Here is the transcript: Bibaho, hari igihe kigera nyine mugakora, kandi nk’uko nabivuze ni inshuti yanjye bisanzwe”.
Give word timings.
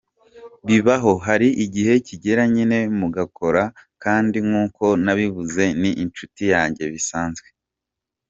Bibaho, 0.67 1.13
hari 1.27 1.47
igihe 1.65 1.93
kigera 2.07 2.43
nyine 2.53 2.77
mugakora, 2.99 3.63
kandi 4.03 4.37
nk’uko 4.45 4.83
nabivuze 5.03 5.63
ni 5.81 5.91
inshuti 6.03 6.43
yanjye 6.53 6.83
bisanzwe”. 6.95 7.47